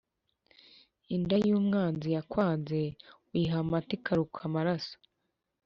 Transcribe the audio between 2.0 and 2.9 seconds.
(yakwanze)